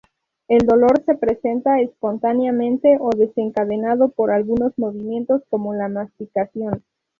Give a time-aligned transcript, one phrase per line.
[0.47, 6.83] El dolor se presenta espontáneamente o desencadenado por algunos movimientos, como la masticación.